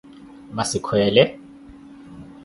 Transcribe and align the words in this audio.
Massi 0.55 0.79
kweele? 0.85 1.23